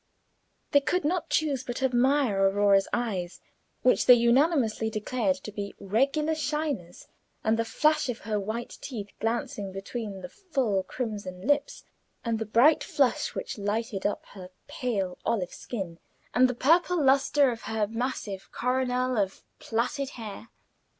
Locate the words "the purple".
16.49-16.99